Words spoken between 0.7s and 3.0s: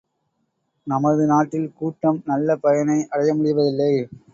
நமது நாட்டில் கூட்டம் நல்ல பயனை